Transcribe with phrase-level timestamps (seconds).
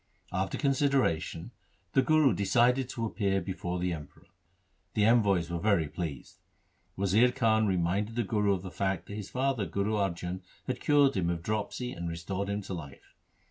[0.33, 1.51] After consideration
[1.93, 4.25] the Guru decided to appear before the Emperor.
[4.95, 6.39] The envoys were very pleased.
[6.97, 11.13] Wazir Khan reminded the Guru of the fact that his father Guru Arjan had cured
[11.15, 13.13] him of dropsy and restored him to life.